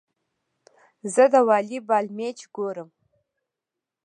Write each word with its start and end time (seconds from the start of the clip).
زه 1.13 1.23
د 1.33 1.35
والي 1.47 1.79
بال 1.87 2.05
مېچ 2.17 2.39
ګورم. 2.55 2.89